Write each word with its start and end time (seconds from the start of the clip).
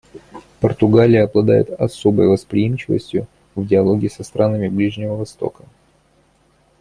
Португалия 0.61 1.25
обладает 1.25 1.69
особой 1.69 2.27
восприимчивостью 2.27 3.27
в 3.53 3.67
диалоге 3.67 4.09
со 4.09 4.23
странами 4.23 4.67
Ближнего 4.67 5.15
Востока. 5.15 5.63